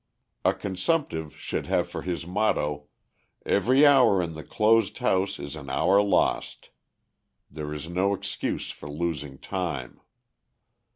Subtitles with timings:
[0.43, 2.87] A consumptive should have for his motto:
[3.45, 6.71] 'Every hour in the closed house is an hour lost.'
[7.51, 10.01] There is no excuse for losing time."